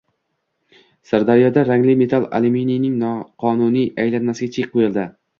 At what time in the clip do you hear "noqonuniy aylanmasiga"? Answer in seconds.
3.03-4.49